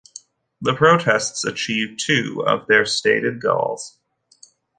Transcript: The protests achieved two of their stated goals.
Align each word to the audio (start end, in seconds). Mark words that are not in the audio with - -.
The 0.61 0.73
protests 0.73 1.45
achieved 1.45 1.99
two 2.03 2.43
of 2.47 2.65
their 2.65 2.87
stated 2.87 3.39
goals. 3.39 3.99